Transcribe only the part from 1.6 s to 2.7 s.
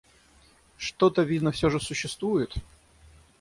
же существует?